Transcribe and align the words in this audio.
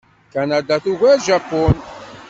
Kanada 0.33 0.73
tugar 0.83 1.17
Japun. 1.25 1.73